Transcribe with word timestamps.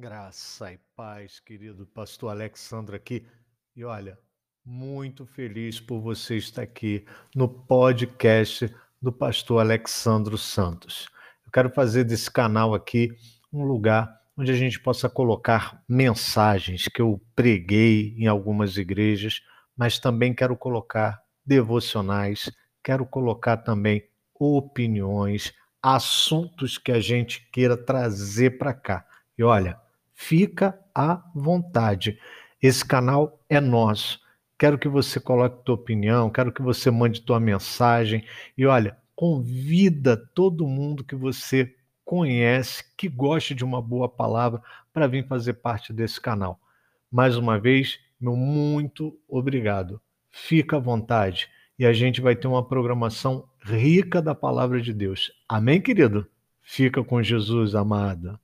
Graça 0.00 0.72
e 0.72 0.78
paz, 0.96 1.40
querido 1.40 1.84
pastor 1.84 2.30
Alexandre 2.30 2.96
aqui. 2.96 3.26
E 3.76 3.84
olha, 3.84 4.18
muito 4.64 5.26
feliz 5.26 5.78
por 5.78 6.00
você 6.00 6.38
estar 6.38 6.62
aqui 6.62 7.04
no 7.36 7.46
podcast 7.46 8.74
do 8.98 9.12
pastor 9.12 9.60
Alexandro 9.60 10.38
Santos. 10.38 11.06
Eu 11.44 11.52
quero 11.52 11.68
fazer 11.68 12.04
desse 12.04 12.30
canal 12.30 12.72
aqui 12.72 13.14
um 13.52 13.62
lugar 13.62 14.10
onde 14.38 14.50
a 14.50 14.54
gente 14.54 14.80
possa 14.80 15.06
colocar 15.06 15.84
mensagens 15.86 16.88
que 16.88 17.02
eu 17.02 17.20
preguei 17.36 18.14
em 18.16 18.26
algumas 18.26 18.78
igrejas, 18.78 19.42
mas 19.76 19.98
também 19.98 20.32
quero 20.32 20.56
colocar 20.56 21.22
devocionais, 21.44 22.50
quero 22.82 23.04
colocar 23.04 23.58
também 23.58 24.08
opiniões, 24.34 25.52
assuntos 25.82 26.78
que 26.78 26.90
a 26.90 27.00
gente 27.00 27.46
queira 27.52 27.76
trazer 27.76 28.56
para 28.56 28.72
cá. 28.72 29.06
E 29.36 29.42
olha, 29.42 29.78
Fica 30.22 30.78
à 30.94 31.24
vontade. 31.34 32.18
Esse 32.62 32.84
canal 32.84 33.42
é 33.48 33.58
nosso. 33.58 34.20
Quero 34.58 34.78
que 34.78 34.86
você 34.86 35.18
coloque 35.18 35.64
tua 35.64 35.74
opinião, 35.74 36.28
quero 36.28 36.52
que 36.52 36.60
você 36.60 36.90
mande 36.90 37.22
tua 37.22 37.40
mensagem 37.40 38.22
e 38.56 38.66
olha, 38.66 38.98
convida 39.16 40.18
todo 40.18 40.68
mundo 40.68 41.02
que 41.02 41.16
você 41.16 41.74
conhece, 42.04 42.84
que 42.98 43.08
goste 43.08 43.54
de 43.54 43.64
uma 43.64 43.80
boa 43.80 44.10
palavra 44.10 44.62
para 44.92 45.06
vir 45.06 45.26
fazer 45.26 45.54
parte 45.54 45.90
desse 45.90 46.20
canal. 46.20 46.60
Mais 47.10 47.38
uma 47.38 47.58
vez, 47.58 47.98
meu 48.20 48.36
muito 48.36 49.18
obrigado. 49.26 50.02
Fica 50.30 50.76
à 50.76 50.80
vontade 50.80 51.48
e 51.78 51.86
a 51.86 51.94
gente 51.94 52.20
vai 52.20 52.36
ter 52.36 52.46
uma 52.46 52.62
programação 52.62 53.48
rica 53.62 54.20
da 54.20 54.34
palavra 54.34 54.82
de 54.82 54.92
Deus. 54.92 55.32
Amém, 55.48 55.80
querido? 55.80 56.26
Fica 56.60 57.02
com 57.02 57.22
Jesus, 57.22 57.74
amada. 57.74 58.38